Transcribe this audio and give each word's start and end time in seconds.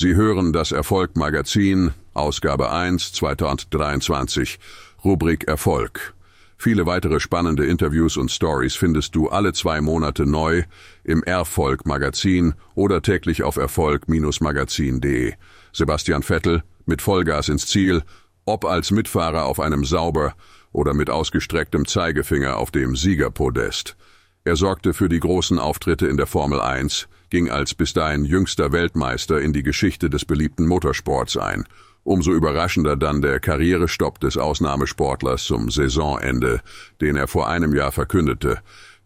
Sie 0.00 0.14
hören 0.14 0.54
das 0.54 0.72
Erfolg 0.72 1.14
Magazin, 1.18 1.92
Ausgabe 2.14 2.72
1, 2.72 3.12
2023, 3.12 4.58
Rubrik 5.04 5.46
Erfolg. 5.46 6.14
Viele 6.56 6.86
weitere 6.86 7.20
spannende 7.20 7.66
Interviews 7.66 8.16
und 8.16 8.30
Stories 8.30 8.76
findest 8.76 9.14
du 9.14 9.28
alle 9.28 9.52
zwei 9.52 9.82
Monate 9.82 10.24
neu 10.24 10.62
im 11.04 11.22
Erfolg 11.24 11.84
Magazin 11.84 12.54
oder 12.74 13.02
täglich 13.02 13.42
auf 13.42 13.58
Erfolg-magazin.de. 13.58 15.34
Sebastian 15.74 16.22
Vettel 16.22 16.62
mit 16.86 17.02
Vollgas 17.02 17.50
ins 17.50 17.66
Ziel, 17.66 18.02
ob 18.46 18.64
als 18.64 18.92
Mitfahrer 18.92 19.44
auf 19.44 19.60
einem 19.60 19.84
Sauber 19.84 20.34
oder 20.72 20.94
mit 20.94 21.10
ausgestrecktem 21.10 21.86
Zeigefinger 21.86 22.56
auf 22.56 22.70
dem 22.70 22.96
Siegerpodest. 22.96 23.98
Er 24.44 24.56
sorgte 24.56 24.94
für 24.94 25.08
die 25.08 25.20
großen 25.20 25.58
Auftritte 25.58 26.06
in 26.06 26.16
der 26.16 26.26
Formel 26.26 26.60
1, 26.60 27.08
ging 27.30 27.50
als 27.50 27.74
bis 27.74 27.92
dahin 27.92 28.24
jüngster 28.24 28.72
Weltmeister 28.72 29.40
in 29.40 29.52
die 29.52 29.62
Geschichte 29.62 30.10
des 30.10 30.24
beliebten 30.24 30.66
Motorsports 30.66 31.36
ein– 31.36 31.64
Umso 32.02 32.32
überraschender 32.32 32.96
dann 32.96 33.20
der 33.20 33.40
Karrierestopp 33.40 34.20
des 34.20 34.38
Ausnahmesportlers 34.38 35.44
zum 35.44 35.70
Saisonende, 35.70 36.60
den 37.00 37.16
er 37.16 37.28
vor 37.28 37.48
einem 37.48 37.74
Jahr 37.74 37.92
verkündete. 37.92 38.58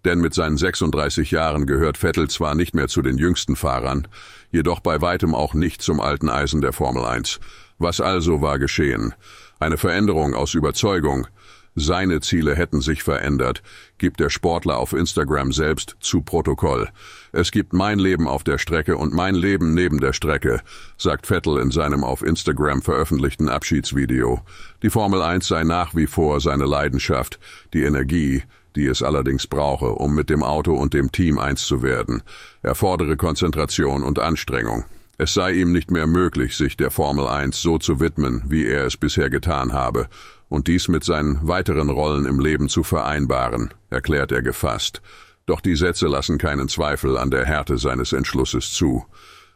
Denn 0.04 0.20
mit 0.20 0.34
seinen 0.34 0.56
36 0.56 1.30
Jahren 1.30 1.66
gehört 1.66 1.98
Vettel 1.98 2.28
zwar 2.28 2.54
nicht 2.54 2.74
mehr 2.74 2.88
zu 2.88 3.02
den 3.02 3.18
jüngsten 3.18 3.56
Fahrern, 3.56 4.06
jedoch 4.50 4.80
bei 4.80 5.00
weitem 5.00 5.34
auch 5.34 5.54
nicht 5.54 5.82
zum 5.82 6.00
alten 6.00 6.28
Eisen 6.28 6.60
der 6.60 6.72
Formel 6.72 7.04
1. 7.04 7.40
Was 7.78 8.00
also 8.00 8.40
war 8.40 8.58
geschehen? 8.58 9.14
Eine 9.58 9.78
Veränderung 9.78 10.34
aus 10.34 10.54
Überzeugung, 10.54 11.26
seine 11.74 12.20
Ziele 12.20 12.54
hätten 12.54 12.80
sich 12.80 13.02
verändert, 13.02 13.62
gibt 13.98 14.20
der 14.20 14.30
Sportler 14.30 14.78
auf 14.78 14.92
Instagram 14.92 15.52
selbst 15.52 15.96
zu 16.00 16.22
Protokoll. 16.22 16.88
Es 17.32 17.50
gibt 17.50 17.72
mein 17.72 17.98
Leben 17.98 18.28
auf 18.28 18.44
der 18.44 18.58
Strecke 18.58 18.96
und 18.96 19.12
mein 19.12 19.34
Leben 19.34 19.74
neben 19.74 20.00
der 20.00 20.12
Strecke, 20.12 20.60
sagt 20.96 21.26
Vettel 21.26 21.58
in 21.58 21.72
seinem 21.72 22.04
auf 22.04 22.22
Instagram 22.22 22.80
veröffentlichten 22.80 23.48
Abschiedsvideo. 23.48 24.40
Die 24.82 24.90
Formel 24.90 25.20
1 25.20 25.48
sei 25.48 25.64
nach 25.64 25.94
wie 25.96 26.06
vor 26.06 26.40
seine 26.40 26.64
Leidenschaft, 26.66 27.40
die 27.72 27.82
Energie, 27.82 28.44
die 28.76 28.86
es 28.86 29.02
allerdings 29.02 29.46
brauche, 29.46 29.92
um 29.92 30.14
mit 30.14 30.30
dem 30.30 30.42
Auto 30.42 30.74
und 30.74 30.94
dem 30.94 31.10
Team 31.12 31.38
eins 31.38 31.66
zu 31.66 31.82
werden. 31.82 32.22
Er 32.62 32.74
fordere 32.74 33.16
Konzentration 33.16 34.02
und 34.02 34.18
Anstrengung. 34.18 34.84
Es 35.16 35.32
sei 35.32 35.52
ihm 35.52 35.70
nicht 35.70 35.92
mehr 35.92 36.08
möglich, 36.08 36.56
sich 36.56 36.76
der 36.76 36.90
Formel 36.90 37.28
1 37.28 37.62
so 37.62 37.78
zu 37.78 38.00
widmen, 38.00 38.42
wie 38.48 38.66
er 38.66 38.84
es 38.84 38.96
bisher 38.96 39.30
getan 39.30 39.72
habe, 39.72 40.08
und 40.48 40.68
dies 40.68 40.88
mit 40.88 41.04
seinen 41.04 41.46
weiteren 41.46 41.90
Rollen 41.90 42.26
im 42.26 42.40
Leben 42.40 42.68
zu 42.68 42.82
vereinbaren, 42.82 43.72
erklärt 43.90 44.32
er 44.32 44.42
gefasst. 44.42 45.02
Doch 45.46 45.60
die 45.60 45.76
Sätze 45.76 46.06
lassen 46.06 46.38
keinen 46.38 46.68
Zweifel 46.68 47.18
an 47.18 47.30
der 47.30 47.44
Härte 47.44 47.78
seines 47.78 48.12
Entschlusses 48.12 48.72
zu. 48.72 49.04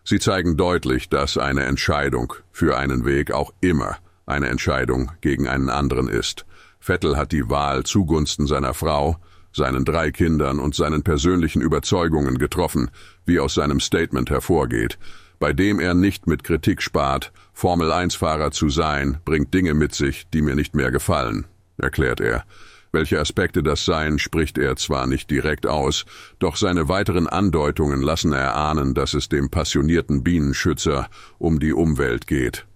Sie 0.04 0.18
zeigen 0.18 0.56
deutlich, 0.56 1.08
dass 1.08 1.38
eine 1.38 1.64
Entscheidung 1.64 2.32
für 2.52 2.76
einen 2.76 3.04
Weg 3.04 3.32
auch 3.32 3.52
immer 3.60 3.96
eine 4.26 4.48
Entscheidung 4.48 5.10
gegen 5.20 5.48
einen 5.48 5.70
anderen 5.70 6.08
ist. 6.08 6.44
Vettel 6.80 7.16
hat 7.16 7.32
die 7.32 7.48
Wahl 7.48 7.84
zugunsten 7.84 8.46
seiner 8.46 8.74
Frau, 8.74 9.16
seinen 9.52 9.84
drei 9.84 10.10
Kindern 10.10 10.60
und 10.60 10.74
seinen 10.74 11.02
persönlichen 11.02 11.62
Überzeugungen 11.62 12.38
getroffen, 12.38 12.90
wie 13.24 13.40
aus 13.40 13.54
seinem 13.54 13.80
Statement 13.80 14.30
hervorgeht, 14.30 14.98
bei 15.38 15.52
dem 15.52 15.80
er 15.80 15.94
nicht 15.94 16.26
mit 16.26 16.44
Kritik 16.44 16.82
spart, 16.82 17.32
Formel-1-Fahrer 17.52 18.50
zu 18.50 18.68
sein, 18.68 19.18
bringt 19.24 19.54
Dinge 19.54 19.74
mit 19.74 19.94
sich, 19.94 20.28
die 20.30 20.42
mir 20.42 20.54
nicht 20.54 20.74
mehr 20.74 20.90
gefallen, 20.90 21.46
erklärt 21.76 22.20
er. 22.20 22.44
Welche 22.90 23.20
Aspekte 23.20 23.62
das 23.62 23.84
seien, 23.84 24.18
spricht 24.18 24.56
er 24.56 24.76
zwar 24.76 25.06
nicht 25.06 25.30
direkt 25.30 25.66
aus, 25.66 26.06
doch 26.38 26.56
seine 26.56 26.88
weiteren 26.88 27.26
Andeutungen 27.26 28.00
lassen 28.00 28.32
erahnen, 28.32 28.94
dass 28.94 29.14
es 29.14 29.28
dem 29.28 29.50
passionierten 29.50 30.24
Bienenschützer 30.24 31.08
um 31.38 31.60
die 31.60 31.72
Umwelt 31.72 32.26
geht. 32.26 32.66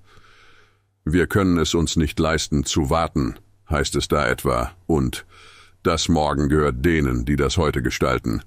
Wir 1.05 1.27
können 1.27 1.59
es 1.59 1.75
uns 1.75 1.97
nicht 1.97 2.19
leisten 2.21 2.65
zu 2.65 2.91
warten, 2.91 3.37
heißt 3.71 3.97
es 3.97 4.07
da 4.07 4.29
etwa, 4.29 4.73
und 4.87 5.25
das 5.83 6.09
Morgen 6.09 6.49
gehört 6.49 6.85
denen, 6.85 7.25
die 7.25 7.37
das 7.37 7.57
heute 7.57 7.83
gestalten 7.83 8.43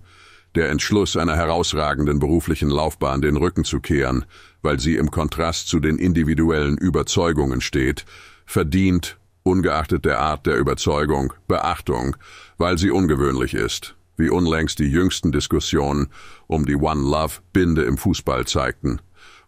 der 0.55 0.69
Entschluss 0.69 1.17
einer 1.17 1.35
herausragenden 1.35 2.19
beruflichen 2.19 2.69
Laufbahn 2.69 3.21
den 3.21 3.37
Rücken 3.37 3.63
zu 3.63 3.79
kehren, 3.79 4.25
weil 4.61 4.79
sie 4.79 4.95
im 4.95 5.11
Kontrast 5.11 5.67
zu 5.67 5.79
den 5.79 5.97
individuellen 5.97 6.77
Überzeugungen 6.77 7.61
steht, 7.61 8.05
verdient, 8.45 9.17
ungeachtet 9.43 10.05
der 10.05 10.19
Art 10.19 10.45
der 10.45 10.57
Überzeugung, 10.57 11.33
Beachtung, 11.47 12.15
weil 12.57 12.77
sie 12.77 12.89
ungewöhnlich 12.89 13.53
ist, 13.53 13.95
wie 14.17 14.29
unlängst 14.29 14.79
die 14.79 14.89
jüngsten 14.89 15.31
Diskussionen 15.31 16.07
um 16.47 16.65
die 16.65 16.75
One 16.75 17.01
Love 17.01 17.41
Binde 17.53 17.83
im 17.83 17.97
Fußball 17.97 18.45
zeigten, 18.45 18.99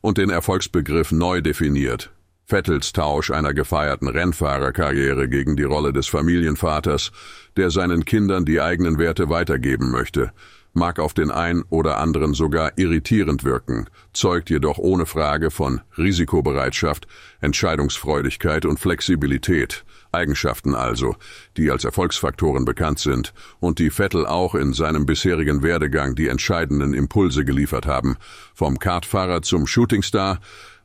und 0.02 0.18
den 0.18 0.30
Erfolgsbegriff 0.30 1.12
neu 1.12 1.42
definiert, 1.42 2.12
Vettels 2.50 2.94
Tausch 2.94 3.30
einer 3.30 3.54
gefeierten 3.54 4.08
Rennfahrerkarriere 4.08 5.28
gegen 5.28 5.58
die 5.58 5.64
Rolle 5.64 5.92
des 5.92 6.08
Familienvaters, 6.08 7.12
der 7.58 7.72
seinen 7.72 8.06
Kindern 8.06 8.46
die 8.46 8.62
eigenen 8.62 9.00
Werte 9.00 9.30
weitergeben 9.30 9.92
möchte, 9.92 10.32
mag 10.78 11.00
auf 11.00 11.14
den 11.14 11.32
einen 11.32 11.64
oder 11.70 11.98
anderen 11.98 12.34
sogar 12.34 12.78
irritierend 12.78 13.44
wirken, 13.44 13.90
zeugt 14.14 14.50
jedoch 14.50 14.78
ohne 14.78 15.06
Frage 15.06 15.52
von 15.52 15.82
Risikobereitschaft, 15.98 17.08
Entscheidungsfreudigkeit 17.42 18.66
und 18.66 18.80
Flexibilität, 18.80 19.84
Eigenschaften 20.12 20.76
also, 20.76 21.16
die 21.58 21.70
als 21.70 21.84
Erfolgsfaktoren 21.84 22.64
bekannt 22.64 23.00
sind 23.00 23.34
und 23.60 23.80
die 23.80 23.90
Vettel 23.90 24.26
auch 24.26 24.56
in 24.56 24.72
seinem 24.74 25.06
bisherigen 25.06 25.64
Werdegang 25.64 26.16
die 26.16 26.28
entscheidenden 26.28 26.94
Impulse 26.94 27.44
geliefert 27.44 27.86
haben, 27.86 28.16
vom 28.54 28.80
Kartfahrer 28.80 29.42
zum 29.42 29.68
Shootingstar, 29.68 30.40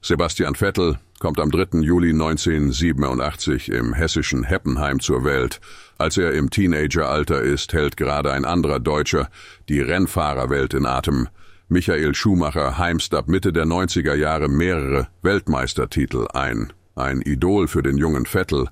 Sebastian 0.05 0.57
Vettel 0.57 0.99
kommt 1.21 1.39
am 1.39 1.53
3. 1.53 1.79
Juli 1.79 2.11
1987 2.11 3.71
im 3.71 3.95
hessischen 3.95 4.43
Heppenheim 4.43 4.99
zur 4.99 5.23
Welt. 5.23 5.61
Als 5.97 6.19
er 6.19 6.33
im 6.33 6.51
Teenageralter 6.51 7.41
ist, 7.41 7.73
hält 7.73 7.97
gerade 7.97 8.33
ein 8.33 8.45
anderer 8.45 8.81
Deutscher 8.81 9.31
die 9.69 9.81
Rennfahrerwelt 9.81 10.75
in 10.75 10.87
Atem. 10.87 11.29
Michael 11.69 12.17
Schumacher 12.17 12.79
heimst 12.79 13.15
ab 13.15 13.29
Mitte 13.29 13.53
der 13.53 13.65
90er 13.65 14.15
Jahre 14.15 14.49
mehrere 14.49 15.07
Weltmeistertitel 15.23 16.27
ein. 16.35 16.73
Ein 16.97 17.23
Idol 17.23 17.69
für 17.69 17.85
den 17.85 17.97
jungen 17.97 18.27
Vettel, 18.27 18.67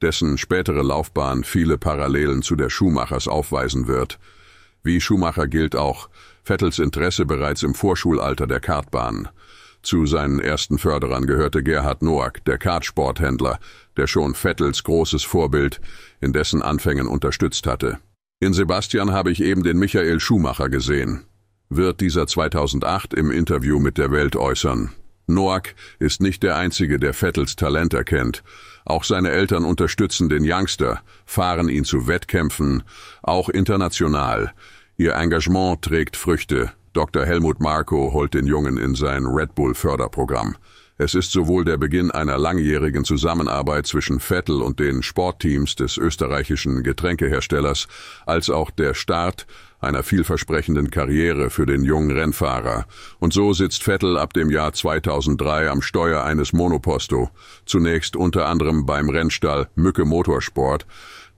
dessen 0.00 0.38
spätere 0.38 0.80
Laufbahn 0.80 1.44
viele 1.44 1.76
Parallelen 1.76 2.40
zu 2.40 2.56
der 2.56 2.70
Schumachers 2.70 3.28
aufweisen 3.28 3.86
wird. 3.86 4.18
Wie 4.82 5.02
Schumacher 5.02 5.46
gilt 5.46 5.76
auch 5.76 6.08
Vettels 6.42 6.78
Interesse 6.78 7.26
bereits 7.26 7.62
im 7.62 7.74
Vorschulalter 7.74 8.46
der 8.46 8.60
Kartbahn. 8.60 9.28
Zu 9.82 10.06
seinen 10.06 10.40
ersten 10.40 10.78
Förderern 10.78 11.26
gehörte 11.26 11.62
Gerhard 11.62 12.02
Noack, 12.02 12.44
der 12.44 12.58
Kartsporthändler, 12.58 13.58
der 13.96 14.06
schon 14.06 14.34
Vettels 14.34 14.82
großes 14.84 15.24
Vorbild 15.24 15.80
in 16.20 16.32
dessen 16.32 16.62
Anfängen 16.62 17.06
unterstützt 17.06 17.66
hatte. 17.66 17.98
In 18.40 18.52
Sebastian 18.52 19.12
habe 19.12 19.30
ich 19.30 19.42
eben 19.42 19.62
den 19.62 19.78
Michael 19.78 20.20
Schumacher 20.20 20.68
gesehen. 20.68 21.24
Wird 21.68 22.00
dieser 22.00 22.26
2008 22.26 23.14
im 23.14 23.30
Interview 23.30 23.78
mit 23.78 23.96
der 23.96 24.10
Welt 24.10 24.36
äußern. 24.36 24.90
Noack 25.26 25.74
ist 25.98 26.20
nicht 26.20 26.42
der 26.42 26.56
Einzige, 26.56 26.98
der 26.98 27.14
Vettels 27.14 27.56
Talent 27.56 27.94
erkennt. 27.94 28.42
Auch 28.84 29.04
seine 29.04 29.30
Eltern 29.30 29.64
unterstützen 29.64 30.28
den 30.28 30.42
Youngster, 30.44 31.02
fahren 31.24 31.68
ihn 31.68 31.84
zu 31.84 32.06
Wettkämpfen, 32.06 32.82
auch 33.22 33.48
international. 33.48 34.52
Ihr 34.96 35.14
Engagement 35.14 35.82
trägt 35.82 36.16
Früchte. 36.16 36.72
Dr. 36.92 37.24
Helmut 37.24 37.60
Marko 37.60 38.12
holt 38.12 38.34
den 38.34 38.46
Jungen 38.46 38.76
in 38.76 38.96
sein 38.96 39.24
Red 39.24 39.54
Bull 39.54 39.74
Förderprogramm. 39.74 40.56
Es 40.98 41.14
ist 41.14 41.30
sowohl 41.30 41.64
der 41.64 41.78
Beginn 41.78 42.10
einer 42.10 42.36
langjährigen 42.36 43.04
Zusammenarbeit 43.04 43.86
zwischen 43.86 44.18
Vettel 44.18 44.60
und 44.60 44.80
den 44.80 45.02
Sportteams 45.02 45.76
des 45.76 45.96
österreichischen 45.96 46.82
Getränkeherstellers, 46.82 47.86
als 48.26 48.50
auch 48.50 48.70
der 48.70 48.94
Start 48.94 49.46
einer 49.80 50.02
vielversprechenden 50.02 50.90
Karriere 50.90 51.50
für 51.50 51.66
den 51.66 51.84
jungen 51.84 52.10
Rennfahrer. 52.10 52.86
Und 53.18 53.32
so 53.32 53.52
sitzt 53.52 53.82
Vettel 53.82 54.18
ab 54.18 54.32
dem 54.32 54.50
Jahr 54.50 54.72
2003 54.72 55.70
am 55.70 55.82
Steuer 55.82 56.22
eines 56.24 56.52
Monoposto, 56.52 57.30
zunächst 57.66 58.16
unter 58.16 58.46
anderem 58.46 58.86
beim 58.86 59.08
Rennstall 59.08 59.68
Mücke 59.74 60.04
Motorsport, 60.04 60.86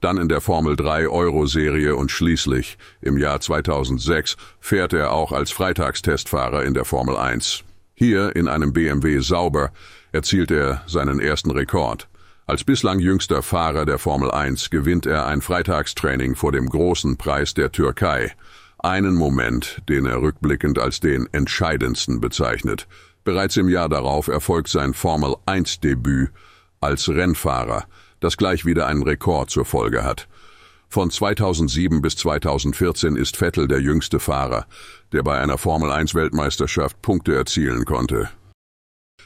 dann 0.01 0.17
in 0.17 0.29
der 0.29 0.41
Formel 0.41 0.75
3 0.75 1.09
Euro-Serie 1.09 1.95
und 1.95 2.11
schließlich 2.11 2.77
im 3.01 3.17
Jahr 3.19 3.41
2006 3.41 4.37
fährt 4.59 4.93
er 4.93 5.13
auch 5.13 5.31
als 5.31 5.53
Freitagstestfahrer 5.53 6.65
in 6.65 6.75
der 6.75 6.85
Formel 6.85 7.17
1. 7.17 7.63
Hier 7.95 8.35
in 8.35 8.49
einem 8.49 8.73
BMW 8.73 9.21
Sauber 9.21 9.71
erzielt 10.11 10.51
er 10.51 10.83
seinen 10.87 11.21
ersten 11.21 11.53
Rekord. 11.53 12.09
Als 12.47 12.65
bislang 12.65 12.99
jüngster 12.99 13.43
Fahrer 13.43 13.87
der 13.87 13.99
Formel 13.99 14.31
1 14.31 14.71
gewinnt 14.71 15.07
er 15.07 15.27
ein 15.27 15.41
Freitagstraining 15.41 16.35
vor 16.35 16.53
dem 16.53 16.69
großen 16.69 17.17
Preis 17.17 17.55
der 17.55 17.73
Türkei. 17.73 18.33
Einen 18.79 19.15
Moment, 19.15 19.83
den 19.89 20.07
er 20.07 20.21
rückblickend 20.21 20.79
als 20.79 21.01
den 21.01 21.29
entscheidendsten 21.33 22.21
bezeichnet. 22.21 22.89
Bereits 23.25 23.57
im 23.57 23.69
Jahr 23.69 23.89
darauf 23.89 24.29
erfolgt 24.29 24.69
sein 24.69 24.93
Formel 24.93 25.37
1 25.47 25.81
Debüt 25.81 26.31
als 26.81 27.09
Rennfahrer 27.09 27.87
das 28.23 28.37
gleich 28.37 28.65
wieder 28.65 28.87
einen 28.87 29.03
Rekord 29.03 29.51
zur 29.51 29.65
Folge 29.65 30.05
hat. 30.05 30.29
Von 30.89 31.11
2007 31.11 32.03
bis 32.03 32.17
2014 32.17 33.17
ist 33.17 33.37
Vettel 33.37 33.67
der 33.67 33.81
jüngste 33.81 34.21
Fahrer, 34.21 34.67
der 35.13 35.23
bei 35.23 35.39
einer 35.41 35.59
Formel-1 35.59 36.15
Weltmeisterschaft 36.15 37.01
Punkte 37.03 37.35
erzielen 37.35 37.85
konnte. 37.85 38.31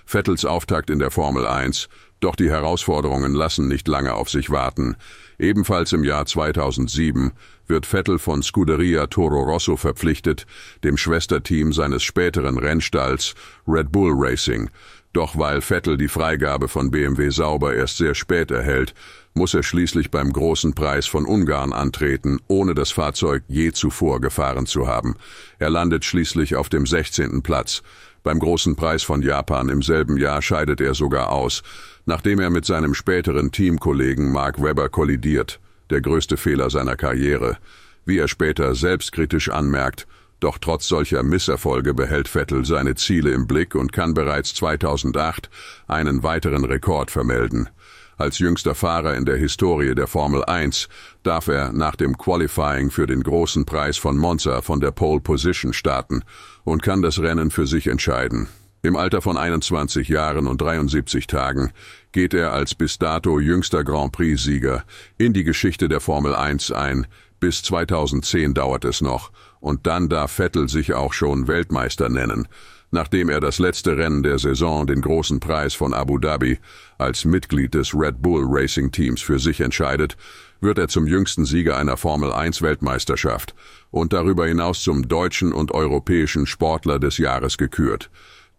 Vettels 0.05 0.45
Auftakt 0.45 0.91
in 0.91 1.01
der 1.01 1.11
Formel 1.11 1.47
1, 1.47 1.89
doch 2.21 2.37
die 2.37 2.51
Herausforderungen 2.51 3.35
lassen 3.35 3.69
nicht 3.69 3.89
lange 3.89 4.15
auf 4.15 4.31
sich 4.31 4.51
warten. 4.51 4.97
Ebenfalls 5.39 5.93
im 5.93 6.03
Jahr 6.03 6.27
2007 6.27 7.33
wird 7.67 7.87
Vettel 7.87 8.19
von 8.19 8.43
Scuderia 8.43 9.07
Toro 9.07 9.43
Rosso 9.43 9.77
verpflichtet, 9.77 10.47
dem 10.83 10.97
Schwesterteam 10.97 11.73
seines 11.73 12.03
späteren 12.03 12.59
Rennstalls 12.59 13.35
Red 13.67 13.93
Bull 13.93 14.13
Racing. 14.15 14.71
Doch 15.13 15.39
weil 15.39 15.61
Vettel 15.61 15.97
die 15.97 16.09
Freigabe 16.09 16.69
von 16.69 16.91
BMW 16.91 17.31
Sauber 17.31 17.75
erst 17.75 17.99
sehr 17.99 18.15
spät 18.15 18.51
erhält, 18.51 18.95
muss 19.37 19.55
er 19.55 19.63
schließlich 19.63 20.11
beim 20.11 20.33
großen 20.33 20.75
Preis 20.75 21.07
von 21.07 21.27
Ungarn 21.27 21.73
antreten, 21.73 22.41
ohne 22.49 22.75
das 22.75 22.91
Fahrzeug 22.91 23.45
je 23.49 23.71
zuvor 23.73 24.21
gefahren 24.21 24.67
zu 24.67 24.89
haben. 24.89 25.15
Er 25.59 25.71
landet 25.71 26.05
schließlich 26.05 26.57
auf 26.57 26.69
dem 26.69 26.87
16. 26.87 27.43
Platz. 27.43 27.83
Beim 28.23 28.39
großen 28.39 28.75
Preis 28.75 29.03
von 29.03 29.23
Japan 29.23 29.69
im 29.69 29.83
selben 29.83 30.17
Jahr 30.17 30.43
scheidet 30.43 30.81
er 30.81 30.95
sogar 30.95 31.31
aus, 31.31 31.63
nachdem 32.07 32.41
er 32.41 32.51
mit 32.51 32.65
seinem 32.65 32.95
späteren 32.95 33.53
Teamkollegen 33.53 34.33
Mark 34.33 34.61
Webber 34.61 34.89
kollidiert, 34.89 35.61
der 35.91 36.01
größte 36.01 36.37
Fehler 36.37 36.71
seiner 36.71 36.97
Karriere. 36.97 37.59
Wie 38.05 38.19
er 38.19 38.29
später 38.29 38.75
selbstkritisch 38.75 39.51
anmerkt, 39.51 40.07
doch 40.41 40.59
trotz 40.59 40.89
solcher 40.89 41.23
Misserfolge 41.23 41.95
behält 41.95 42.29
Vettel 42.29 42.65
seine 42.65 42.95
Ziele 42.95 43.31
im 43.31 43.47
Blick 43.47 43.75
und 43.75 43.93
kann 43.93 44.15
bereits 44.15 44.55
2008 44.55 45.49
einen 45.87 46.23
weiteren 46.23 46.65
Rekord 46.65 47.11
vermelden. 47.11 47.69
Als 48.19 48.39
jüngster 48.39 48.75
Fahrer 48.75 49.15
in 49.15 49.27
der 49.27 49.37
Historie 49.37 49.95
der 49.95 50.07
Formel 50.07 50.43
1 50.43 50.89
darf 51.23 51.49
er 51.49 51.73
nach 51.73 51.97
dem 51.97 52.17
Qualifying 52.17 52.91
für 52.91 53.07
den 53.07 53.23
großen 53.23 53.67
Preis 53.67 53.99
von 53.99 54.17
Monza 54.17 54.63
von 54.63 54.81
der 54.81 54.91
Pole 54.91 55.21
Position 55.21 55.75
starten 55.75 56.23
und 56.65 56.83
kann 56.83 57.03
das 57.03 57.19
Rennen 57.19 57.51
für 57.51 57.67
sich 57.67 57.89
entscheiden. 57.89 58.49
Im 58.81 58.97
Alter 58.97 59.21
von 59.21 59.37
21 59.37 60.09
Jahren 60.09 60.47
und 60.47 60.63
73 60.63 61.27
Tagen 61.27 61.73
geht 62.13 62.33
er 62.33 62.53
als 62.53 62.75
bis 62.75 62.99
dato 62.99 63.39
jüngster 63.39 63.85
Grand 63.85 64.13
Prix-Sieger 64.13 64.85
in 65.19 65.35
die 65.35 65.45
Geschichte 65.45 65.89
der 65.89 66.01
Formel 66.01 66.35
1 66.35 66.73
ein. 66.73 67.07
Bis 67.39 67.63
2010 67.65 68.55
dauert 68.55 68.87
es 68.87 69.03
noch 69.03 69.31
und 69.61 69.87
dann 69.87 70.09
darf 70.09 70.33
Vettel 70.33 70.71
sich 70.71 70.95
auch 70.95 71.13
schon 71.13 71.49
Weltmeister 71.49 72.09
nennen 72.09 72.49
nachdem 72.97 73.29
er 73.29 73.41
das 73.41 73.59
letzte 73.59 73.99
Rennen 73.99 74.23
der 74.23 74.39
Saison, 74.39 74.87
den 74.87 75.03
großen 75.03 75.39
Preis 75.39 75.75
von 75.75 75.93
Abu 75.93 76.17
Dhabi, 76.17 76.59
als 76.97 77.27
Mitglied 77.27 77.75
des 77.75 77.95
Red 77.95 78.23
Bull 78.23 78.47
Racing 78.49 78.91
Teams 78.91 79.21
für 79.21 79.39
sich 79.39 79.61
entscheidet, 79.61 80.17
wird 80.63 80.79
er 80.79 80.89
zum 80.89 81.07
jüngsten 81.07 81.45
Sieger 81.45 81.77
einer 81.77 81.99
Formel 81.99 82.33
1 82.33 82.63
Weltmeisterschaft 82.63 83.55
und 83.91 84.15
darüber 84.15 84.47
hinaus 84.47 84.83
zum 84.83 85.09
deutschen 85.09 85.53
und 85.53 85.73
europäischen 85.73 86.47
Sportler 86.47 86.99
des 86.99 87.19
Jahres 87.19 87.59
gekürt. 87.59 88.11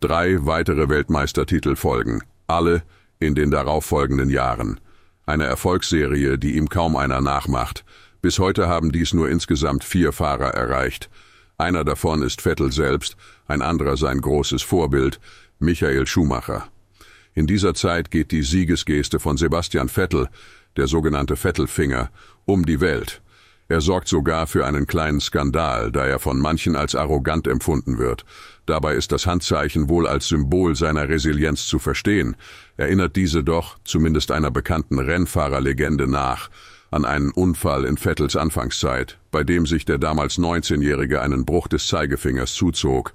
Drei 0.02 0.46
weitere 0.46 0.88
Weltmeistertitel 0.88 1.76
folgen, 1.76 2.22
alle 2.46 2.84
in 3.20 3.34
den 3.34 3.50
darauffolgenden 3.50 4.30
Jahren. 4.30 4.80
Eine 5.26 5.46
Erfolgsserie, 5.46 6.38
die 6.38 6.58
ihm 6.58 6.70
kaum 6.70 6.96
einer 6.96 7.22
nachmacht. 7.22 7.84
Bis 8.22 8.38
heute 8.38 8.68
haben 8.68 8.92
dies 8.92 9.16
nur 9.16 9.30
insgesamt 9.30 9.84
vier 9.84 10.12
Fahrer 10.12 10.54
erreicht. 10.54 11.10
Einer 11.60 11.84
davon 11.84 12.22
ist 12.22 12.42
Vettel 12.42 12.72
selbst, 12.72 13.18
ein 13.48 13.64
anderer 13.64 13.98
sein 13.98 14.22
großes 14.22 14.62
Vorbild, 14.62 15.20
Michael 15.58 16.06
Schumacher. 16.06 16.68
In 17.34 17.48
dieser 17.48 17.74
Zeit 17.74 18.12
geht 18.12 18.32
die 18.32 18.44
Siegesgeste 18.44 19.20
von 19.20 19.38
Sebastian 19.38 19.90
Vettel, 19.90 20.30
der 20.76 20.86
sogenannte 20.86 21.36
Vettelfinger, 21.36 22.12
um 22.46 22.64
die 22.64 22.80
Welt. 22.80 23.24
Er 23.70 23.82
sorgt 23.82 24.08
sogar 24.08 24.46
für 24.46 24.68
einen 24.68 24.86
kleinen 24.86 25.20
Skandal, 25.20 25.92
da 25.92 26.06
er 26.06 26.20
von 26.20 26.40
manchen 26.40 26.76
als 26.76 26.94
arrogant 26.94 27.48
empfunden 27.48 27.98
wird. 27.98 28.24
Dabei 28.68 28.94
ist 28.94 29.12
das 29.12 29.26
Handzeichen 29.26 29.90
wohl 29.90 30.08
als 30.08 30.28
Symbol 30.28 30.76
seiner 30.76 31.10
Resilienz 31.10 31.66
zu 31.66 31.80
verstehen, 31.80 32.36
erinnert 32.78 33.16
diese 33.16 33.44
doch, 33.44 33.80
zumindest 33.84 34.30
einer 34.30 34.52
bekannten 34.52 35.00
Rennfahrerlegende 35.00 36.08
nach, 36.08 36.52
an 36.92 37.06
einen 37.06 37.32
Unfall 37.32 37.86
in 37.86 37.98
Vettels 37.98 38.36
Anfangszeit, 38.36 39.18
bei 39.32 39.44
dem 39.44 39.66
sich 39.66 39.86
der 39.86 39.98
damals 39.98 40.38
19-Jährige 40.38 41.22
einen 41.22 41.46
Bruch 41.46 41.68
des 41.68 41.88
Zeigefingers 41.88 42.54
zuzog. 42.54 43.14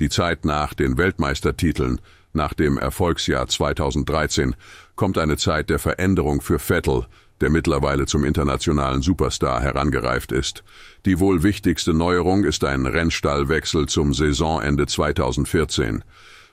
Die 0.00 0.08
Zeit 0.08 0.44
nach 0.44 0.74
den 0.74 0.98
Weltmeistertiteln, 0.98 2.00
nach 2.32 2.54
dem 2.54 2.78
Erfolgsjahr 2.78 3.46
2013, 3.46 4.54
kommt 4.96 5.18
eine 5.18 5.36
Zeit 5.36 5.70
der 5.70 5.78
Veränderung 5.78 6.40
für 6.40 6.58
Vettel, 6.58 7.06
der 7.40 7.50
mittlerweile 7.50 8.06
zum 8.06 8.24
internationalen 8.24 9.02
Superstar 9.02 9.60
herangereift 9.60 10.32
ist. 10.32 10.62
Die 11.04 11.18
wohl 11.18 11.42
wichtigste 11.42 11.92
Neuerung 11.92 12.44
ist 12.44 12.64
ein 12.64 12.86
Rennstallwechsel 12.86 13.86
zum 13.86 14.14
Saisonende 14.14 14.86
2014. 14.86 16.04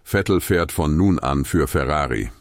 Vettel 0.04 0.42
fährt 0.42 0.72
von 0.72 0.98
nun 0.98 1.20
an 1.20 1.46
für 1.46 1.68
Ferrari. 1.68 2.32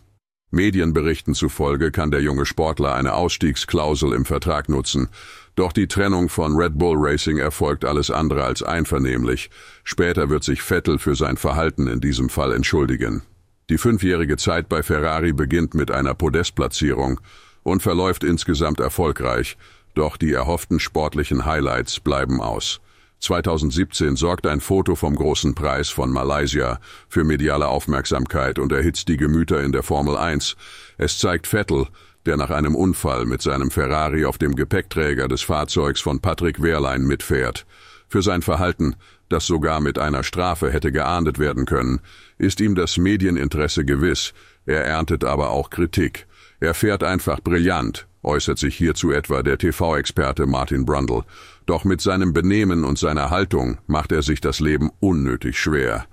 Medienberichten 0.51 1.35
zufolge 1.35 1.91
kann 1.91 2.11
der 2.11 2.23
junge 2.23 2.47
Sportler 2.47 2.95
eine 2.95 3.13
Ausstiegsklausel 3.15 4.15
im 4.15 4.25
Vertrag 4.25 4.69
nutzen, 4.69 5.09
doch 5.57 5.73
die 5.73 5.89
Trennung 5.89 6.29
von 6.29 6.57
Red 6.57 6.79
Bull 6.79 6.97
Racing 6.99 7.37
erfolgt 7.39 7.85
alles 7.85 8.11
andere 8.11 8.45
als 8.45 8.63
einvernehmlich. 8.63 9.51
Später 9.85 10.31
wird 10.31 10.45
sich 10.45 10.63
Vettel 10.63 10.99
für 10.99 11.17
sein 11.17 11.37
Verhalten 11.37 11.87
in 11.87 12.01
diesem 12.01 12.29
Fall 12.29 12.53
entschuldigen. 12.53 13.23
Die 13.69 13.77
fünfjährige 13.77 14.39
Zeit 14.39 14.69
bei 14.69 14.83
Ferrari 14.83 15.33
beginnt 15.33 15.75
mit 15.75 15.91
einer 15.91 16.15
Podestplatzierung 16.15 17.21
und 17.63 17.83
verläuft 17.83 18.25
insgesamt 18.25 18.81
erfolgreich, 18.81 19.59
doch 19.95 20.17
die 20.17 20.33
erhofften 20.33 20.81
sportlichen 20.81 21.45
Highlights 21.45 22.01
bleiben 22.01 22.41
aus. 22.41 22.81
2017 23.21 24.17
sorgt 24.17 24.47
ein 24.47 24.61
Foto 24.61 24.95
vom 24.95 25.17
großen 25.17 25.55
Preis 25.55 25.89
von 25.89 26.11
Malaysia 26.11 26.79
für 27.09 27.25
mediale 27.25 27.67
Aufmerksamkeit 27.67 28.59
und 28.59 28.73
erhitzt 28.73 29.09
die 29.09 29.17
Gemüter 29.17 29.63
in 29.63 29.73
der 29.73 29.83
Formel 29.83 30.17
1. 30.17 30.57
Es 30.99 31.19
zeigt 31.19 31.47
Vettel, 31.47 31.87
der 32.27 32.37
nach 32.37 32.51
einem 32.51 32.77
Unfall 32.77 33.25
mit 33.25 33.43
seinem 33.43 33.71
Ferrari 33.71 34.25
auf 34.25 34.39
dem 34.39 34.55
Gepäckträger 34.55 35.29
des 35.29 35.43
Fahrzeugs 35.43 36.01
von 36.01 36.21
Patrick 36.21 36.63
Wehrlein 36.63 37.03
mitfährt. 37.03 37.67
Für 38.07 38.23
sein 38.23 38.43
Verhalten, 38.43 38.95
das 39.29 39.47
sogar 39.47 39.81
mit 39.81 39.99
einer 39.99 40.23
Strafe 40.23 40.73
hätte 40.73 40.93
geahndet 40.93 41.39
werden 41.39 41.67
können, 41.67 42.01
ist 42.39 42.61
ihm 42.61 42.75
das 42.75 42.99
Medieninteresse 42.99 43.85
gewiss, 43.85 44.33
er 44.65 44.85
erntet 44.85 45.25
aber 45.25 45.51
auch 45.51 45.71
Kritik. 45.71 46.27
Er 46.61 46.75
fährt 46.75 47.03
einfach 47.03 47.41
brillant, 47.41 48.07
äußert 48.23 48.59
sich 48.59 48.77
hierzu 48.77 49.13
etwa 49.13 49.43
der 49.43 49.59
TV-Experte 49.59 50.47
Martin 50.47 50.85
Brundle. 50.85 51.25
Doch 51.67 51.85
mit 51.85 52.01
seinem 52.01 52.33
Benehmen 52.33 52.85
und 52.85 52.99
seiner 52.99 53.31
Haltung 53.31 53.79
macht 53.87 54.13
er 54.13 54.23
sich 54.23 54.41
das 54.41 54.61
Leben 54.61 54.91
unnötig 55.01 55.59
schwer. 55.59 56.07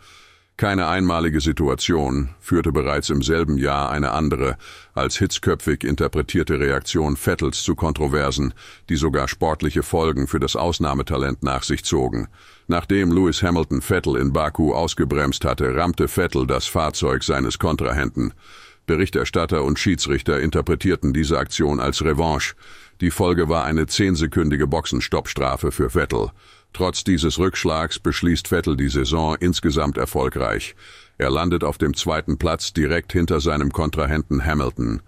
Keine 0.58 0.88
einmalige 0.88 1.42
Situation 1.42 2.30
führte 2.40 2.72
bereits 2.72 3.10
im 3.10 3.22
selben 3.22 3.58
Jahr 3.58 3.90
eine 3.90 4.12
andere, 4.12 4.56
als 4.94 5.18
hitzköpfig 5.18 5.84
interpretierte 5.84 6.58
Reaktion 6.62 7.18
Vettels 7.18 7.62
zu 7.62 7.76
Kontroversen, 7.76 8.54
die 8.88 8.96
sogar 8.96 9.28
sportliche 9.28 9.84
Folgen 9.84 10.28
für 10.28 10.40
das 10.40 10.56
Ausnahmetalent 10.56 11.44
nach 11.44 11.64
sich 11.64 11.84
zogen. 11.84 12.30
Nachdem 12.68 13.12
Lewis 13.12 13.44
Hamilton 13.44 13.82
Vettel 13.82 14.16
in 14.16 14.32
Baku 14.32 14.74
ausgebremst 14.74 15.44
hatte, 15.44 15.76
rammte 15.76 16.08
Vettel 16.08 16.48
das 16.48 16.68
Fahrzeug 16.68 17.26
seines 17.26 17.60
Kontrahenten. 17.60 18.34
Berichterstatter 18.86 19.64
und 19.64 19.80
Schiedsrichter 19.80 20.40
interpretierten 20.40 21.14
diese 21.14 21.38
Aktion 21.38 21.80
als 21.80 22.04
Revanche. 22.04 22.56
Die 23.02 23.12
Folge 23.12 23.50
war 23.50 23.66
eine 23.66 23.88
zehnsekündige 23.88 24.68
Boxenstoppstrafe 24.68 25.72
für 25.72 25.90
Vettel. 25.90 26.32
Trotz 26.74 27.04
dieses 27.04 27.40
Rückschlags 27.40 28.00
beschließt 28.00 28.48
Vettel 28.48 28.76
die 28.76 28.90
Saison 28.90 29.36
insgesamt 29.40 29.98
erfolgreich. 29.98 30.76
Er 31.18 31.30
landet 31.30 31.64
auf 31.64 31.78
dem 31.78 31.94
zweiten 31.94 32.38
Platz 32.38 32.74
direkt 32.74 33.14
hinter 33.14 33.40
seinem 33.40 33.72
Kontrahenten 33.72 34.44
Hamilton. 34.46 35.02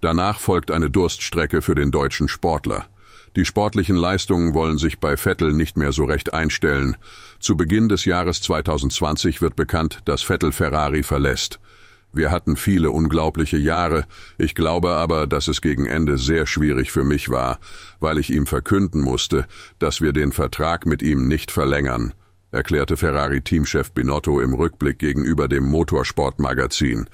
Danach 0.00 0.38
folgt 0.38 0.70
eine 0.70 0.90
Durststrecke 0.90 1.62
für 1.62 1.74
den 1.74 1.90
deutschen 1.90 2.28
Sportler. 2.28 2.86
Die 3.36 3.44
sportlichen 3.44 3.96
Leistungen 3.96 4.54
wollen 4.54 4.78
sich 4.78 4.98
bei 4.98 5.16
Vettel 5.16 5.52
nicht 5.52 5.76
mehr 5.76 5.92
so 5.92 6.04
recht 6.04 6.34
einstellen. 6.34 6.96
Zu 7.40 7.56
Beginn 7.56 7.88
des 7.88 8.04
Jahres 8.04 8.42
2020 8.42 9.40
wird 9.40 9.56
bekannt, 9.56 10.00
dass 10.04 10.22
Vettel 10.22 10.52
Ferrari 10.52 11.02
verlässt. 11.02 11.60
Wir 12.12 12.30
hatten 12.30 12.56
viele 12.56 12.90
unglaubliche 12.90 13.58
Jahre, 13.58 14.04
ich 14.38 14.54
glaube 14.54 14.92
aber, 14.92 15.26
dass 15.26 15.46
es 15.46 15.60
gegen 15.60 15.86
Ende 15.86 16.16
sehr 16.16 16.46
schwierig 16.46 16.90
für 16.90 17.04
mich 17.04 17.28
war, 17.28 17.58
weil 18.00 18.18
ich 18.18 18.30
ihm 18.30 18.46
verkünden 18.46 19.00
musste, 19.02 19.46
dass 19.78 20.00
wir 20.00 20.12
den 20.12 20.32
Vertrag 20.32 20.86
mit 20.86 21.02
ihm 21.02 21.28
nicht 21.28 21.50
verlängern, 21.50 22.14
erklärte 22.50 22.96
Ferrari-Teamchef 22.96 23.92
Binotto 23.92 24.40
im 24.40 24.54
Rückblick 24.54 24.98
gegenüber 24.98 25.48
dem 25.48 25.64
Motorsportmagazin. 25.64 27.08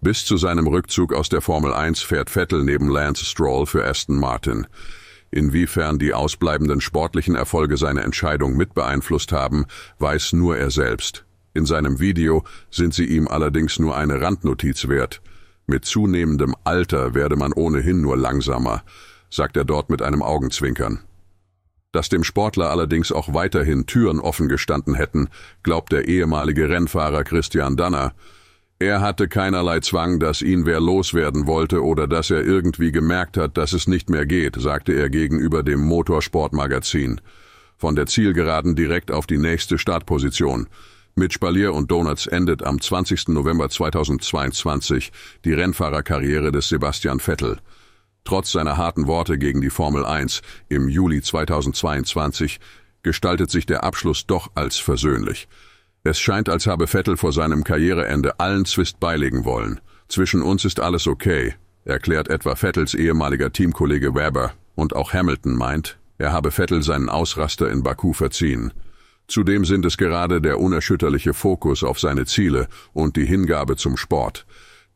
Bis 0.00 0.24
zu 0.24 0.36
seinem 0.36 0.66
Rückzug 0.66 1.12
aus 1.12 1.28
der 1.28 1.40
Formel 1.40 1.74
1 1.74 2.00
fährt 2.00 2.30
Vettel 2.30 2.64
neben 2.64 2.88
Lance 2.88 3.24
Stroll 3.24 3.66
für 3.66 3.84
Aston 3.84 4.16
Martin. 4.16 4.66
Inwiefern 5.30 5.98
die 5.98 6.14
ausbleibenden 6.14 6.80
sportlichen 6.80 7.34
Erfolge 7.34 7.76
seine 7.76 8.02
Entscheidung 8.02 8.56
mit 8.56 8.74
beeinflusst 8.74 9.32
haben, 9.32 9.66
weiß 9.98 10.32
nur 10.32 10.56
er 10.56 10.70
selbst. 10.70 11.26
In 11.58 11.66
seinem 11.66 11.98
Video 11.98 12.44
sind 12.70 12.94
sie 12.94 13.06
ihm 13.06 13.26
allerdings 13.26 13.80
nur 13.80 13.96
eine 13.96 14.20
Randnotiz 14.20 14.86
wert. 14.86 15.20
Mit 15.66 15.84
zunehmendem 15.84 16.54
Alter 16.62 17.14
werde 17.14 17.34
man 17.34 17.52
ohnehin 17.52 18.00
nur 18.00 18.16
langsamer, 18.16 18.84
sagt 19.28 19.56
er 19.56 19.64
dort 19.64 19.90
mit 19.90 20.00
einem 20.00 20.22
Augenzwinkern. 20.22 21.00
Dass 21.90 22.08
dem 22.08 22.22
Sportler 22.22 22.70
allerdings 22.70 23.10
auch 23.10 23.34
weiterhin 23.34 23.86
Türen 23.86 24.20
offen 24.20 24.48
gestanden 24.48 24.94
hätten, 24.94 25.30
glaubt 25.64 25.90
der 25.90 26.06
ehemalige 26.06 26.68
Rennfahrer 26.68 27.24
Christian 27.24 27.76
Danner. 27.76 28.14
Er 28.78 29.00
hatte 29.00 29.26
keinerlei 29.26 29.80
Zwang, 29.80 30.20
dass 30.20 30.42
ihn 30.42 30.64
wer 30.64 30.78
loswerden 30.78 31.48
wollte 31.48 31.84
oder 31.84 32.06
dass 32.06 32.30
er 32.30 32.44
irgendwie 32.44 32.92
gemerkt 32.92 33.36
hat, 33.36 33.56
dass 33.56 33.72
es 33.72 33.88
nicht 33.88 34.10
mehr 34.10 34.26
geht, 34.26 34.54
sagte 34.60 34.92
er 34.92 35.10
gegenüber 35.10 35.64
dem 35.64 35.80
Motorsportmagazin. 35.80 37.20
Von 37.76 37.96
der 37.96 38.06
Zielgeraden 38.06 38.76
direkt 38.76 39.10
auf 39.10 39.26
die 39.26 39.38
nächste 39.38 39.76
Startposition. 39.76 40.68
Mit 41.18 41.32
Spalier 41.32 41.74
und 41.74 41.90
Donuts 41.90 42.28
endet 42.28 42.62
am 42.62 42.80
20. 42.80 43.30
November 43.30 43.68
2022 43.68 45.10
die 45.44 45.52
Rennfahrerkarriere 45.52 46.52
des 46.52 46.68
Sebastian 46.68 47.18
Vettel. 47.18 47.58
Trotz 48.22 48.52
seiner 48.52 48.76
harten 48.76 49.08
Worte 49.08 49.36
gegen 49.36 49.60
die 49.60 49.70
Formel 49.70 50.06
1 50.06 50.42
im 50.68 50.88
Juli 50.88 51.20
2022 51.20 52.60
gestaltet 53.02 53.50
sich 53.50 53.66
der 53.66 53.82
Abschluss 53.82 54.28
doch 54.28 54.52
als 54.54 54.76
versöhnlich. 54.76 55.48
Es 56.04 56.20
scheint, 56.20 56.48
als 56.48 56.68
habe 56.68 56.86
Vettel 56.86 57.16
vor 57.16 57.32
seinem 57.32 57.64
Karriereende 57.64 58.38
allen 58.38 58.64
Zwist 58.64 59.00
beilegen 59.00 59.44
wollen. 59.44 59.80
Zwischen 60.06 60.40
uns 60.40 60.64
ist 60.64 60.78
alles 60.78 61.08
okay, 61.08 61.56
erklärt 61.84 62.28
etwa 62.28 62.54
Vettels 62.54 62.94
ehemaliger 62.94 63.52
Teamkollege 63.52 64.14
Weber, 64.14 64.52
und 64.76 64.94
auch 64.94 65.12
Hamilton 65.12 65.56
meint, 65.56 65.98
er 66.16 66.30
habe 66.30 66.52
Vettel 66.52 66.84
seinen 66.84 67.08
Ausraster 67.08 67.68
in 67.68 67.82
Baku 67.82 68.12
verziehen. 68.12 68.72
Zudem 69.28 69.66
sind 69.66 69.84
es 69.84 69.98
gerade 69.98 70.40
der 70.40 70.58
unerschütterliche 70.58 71.34
Fokus 71.34 71.84
auf 71.84 72.00
seine 72.00 72.24
Ziele 72.24 72.66
und 72.94 73.16
die 73.16 73.26
Hingabe 73.26 73.76
zum 73.76 73.98
Sport, 73.98 74.46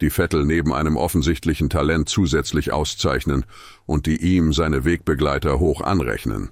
die 0.00 0.08
Vettel 0.08 0.46
neben 0.46 0.72
einem 0.72 0.96
offensichtlichen 0.96 1.68
Talent 1.68 2.08
zusätzlich 2.08 2.72
auszeichnen 2.72 3.44
und 3.84 4.06
die 4.06 4.16
ihm 4.16 4.54
seine 4.54 4.86
Wegbegleiter 4.86 5.60
hoch 5.60 5.82
anrechnen. 5.82 6.48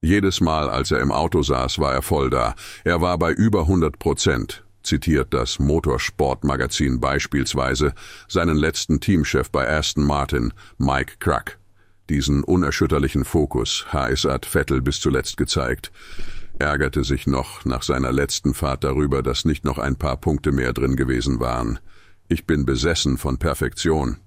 Jedes 0.00 0.40
Mal, 0.40 0.70
als 0.70 0.92
er 0.92 1.00
im 1.00 1.10
Auto 1.12 1.42
saß, 1.42 1.80
war 1.80 1.92
er 1.92 2.02
voll 2.02 2.30
da. 2.30 2.54
Er 2.84 3.00
war 3.00 3.18
bei 3.18 3.32
über 3.32 3.62
100 3.62 3.98
Prozent, 3.98 4.64
zitiert 4.82 5.34
das 5.34 5.58
Motorsportmagazin 5.58 7.00
beispielsweise 7.00 7.94
seinen 8.28 8.56
letzten 8.56 9.00
Teamchef 9.00 9.50
bei 9.50 9.68
Aston 9.68 10.04
Martin, 10.04 10.52
Mike 10.78 11.14
Crack. 11.18 11.58
Diesen 12.10 12.42
unerschütterlichen 12.42 13.24
Fokus, 13.24 13.86
HS 13.92 14.24
hat 14.24 14.46
Vettel 14.46 14.82
bis 14.82 15.00
zuletzt 15.00 15.36
gezeigt, 15.36 15.92
ärgerte 16.58 17.04
sich 17.04 17.26
noch 17.26 17.64
nach 17.64 17.82
seiner 17.82 18.12
letzten 18.12 18.54
Fahrt 18.54 18.84
darüber, 18.84 19.22
dass 19.22 19.44
nicht 19.44 19.64
noch 19.64 19.78
ein 19.78 19.96
paar 19.96 20.16
Punkte 20.16 20.52
mehr 20.52 20.72
drin 20.72 20.96
gewesen 20.96 21.40
waren. 21.40 21.78
Ich 22.28 22.46
bin 22.46 22.64
besessen 22.64 23.18
von 23.18 23.38
Perfektion. 23.38 24.18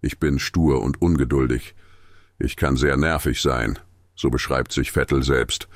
Ich 0.00 0.18
bin 0.18 0.38
stur 0.38 0.82
und 0.82 1.00
ungeduldig. 1.00 1.74
Ich 2.38 2.56
kann 2.56 2.76
sehr 2.76 2.96
nervig 2.96 3.40
sein, 3.40 3.78
so 4.16 4.30
beschreibt 4.30 4.72
sich 4.72 4.90
Vettel 4.90 5.22
selbst. 5.22 5.68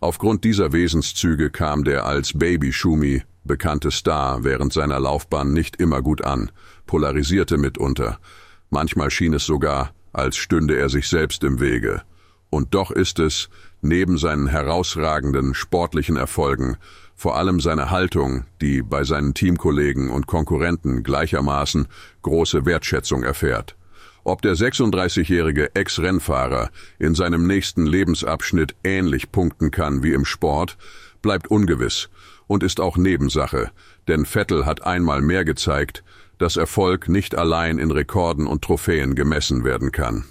Aufgrund 0.00 0.44
dieser 0.44 0.72
Wesenszüge 0.72 1.50
kam 1.50 1.84
der 1.84 2.06
als 2.06 2.36
Baby 2.36 2.72
Schumi 2.72 3.22
bekannte 3.44 3.90
Star 3.90 4.44
während 4.44 4.72
seiner 4.72 4.98
Laufbahn 5.00 5.52
nicht 5.52 5.76
immer 5.76 6.02
gut 6.02 6.22
an, 6.22 6.50
polarisierte 6.86 7.58
mitunter. 7.58 8.18
Manchmal 8.70 9.10
schien 9.10 9.34
es 9.34 9.44
sogar, 9.44 9.92
als 10.12 10.36
stünde 10.36 10.76
er 10.76 10.88
sich 10.88 11.08
selbst 11.08 11.44
im 11.44 11.60
Wege. 11.60 12.02
Und 12.50 12.74
doch 12.74 12.90
ist 12.90 13.18
es, 13.18 13.48
neben 13.82 14.18
seinen 14.18 14.46
herausragenden 14.46 15.54
sportlichen 15.54 16.16
Erfolgen, 16.16 16.76
vor 17.14 17.36
allem 17.36 17.60
seine 17.60 17.90
Haltung, 17.90 18.44
die 18.60 18.82
bei 18.82 19.04
seinen 19.04 19.34
Teamkollegen 19.34 20.10
und 20.10 20.26
Konkurrenten 20.26 21.02
gleichermaßen 21.02 21.86
große 22.22 22.64
Wertschätzung 22.66 23.22
erfährt. 23.22 23.76
Ob 24.24 24.42
der 24.42 24.54
36-jährige 24.54 25.74
Ex-Rennfahrer 25.74 26.70
in 26.98 27.14
seinem 27.14 27.46
nächsten 27.46 27.86
Lebensabschnitt 27.86 28.74
ähnlich 28.84 29.32
punkten 29.32 29.70
kann 29.70 30.02
wie 30.02 30.12
im 30.12 30.24
Sport, 30.24 30.76
bleibt 31.22 31.48
ungewiss 31.48 32.10
und 32.46 32.62
ist 32.62 32.80
auch 32.80 32.96
Nebensache, 32.96 33.70
denn 34.08 34.26
Vettel 34.26 34.66
hat 34.66 34.84
einmal 34.84 35.22
mehr 35.22 35.44
gezeigt, 35.44 36.02
dass 36.38 36.56
Erfolg 36.56 37.08
nicht 37.08 37.36
allein 37.36 37.78
in 37.78 37.90
Rekorden 37.90 38.46
und 38.46 38.62
Trophäen 38.62 39.14
gemessen 39.14 39.62
werden 39.62 39.92
kann. 39.92 40.24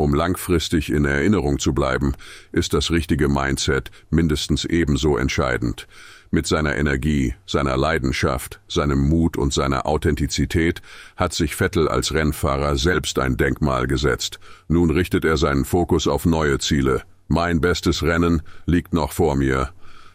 Um 0.00 0.14
langfristig 0.14 0.90
in 0.90 1.04
Erinnerung 1.04 1.58
zu 1.58 1.74
bleiben, 1.74 2.14
ist 2.52 2.72
das 2.72 2.90
richtige 2.90 3.28
Mindset 3.28 3.90
mindestens 4.08 4.64
ebenso 4.64 5.18
entscheidend. 5.18 5.86
Mit 6.30 6.46
seiner 6.46 6.74
Energie, 6.76 7.34
seiner 7.44 7.76
Leidenschaft, 7.76 8.60
seinem 8.66 9.10
Mut 9.10 9.36
und 9.36 9.52
seiner 9.52 9.84
Authentizität 9.84 10.80
hat 11.16 11.34
sich 11.34 11.54
Vettel 11.54 11.86
als 11.86 12.14
Rennfahrer 12.14 12.76
selbst 12.76 13.18
ein 13.18 13.36
Denkmal 13.36 13.86
gesetzt. 13.86 14.40
Nun 14.68 14.88
richtet 14.88 15.26
er 15.26 15.36
seinen 15.36 15.66
Fokus 15.66 16.08
auf 16.08 16.24
neue 16.24 16.58
Ziele. 16.58 17.02
Mein 17.28 17.60
bestes 17.60 18.02
Rennen 18.02 18.40
liegt 18.64 18.94
noch 18.94 19.12
vor 19.12 19.36
mir. 19.36 19.68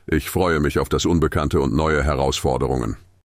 Ich 0.08 0.32
freue 0.32 0.62
mich 0.62 0.80
auf 0.80 0.90
das 0.90 1.06
Unbekannte 1.06 1.60
und 1.60 1.76
neue 1.76 2.04
Herausforderungen. 2.04 2.98